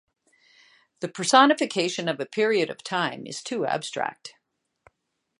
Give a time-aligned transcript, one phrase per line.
[1.01, 4.33] The personification of a period of time is too abstract.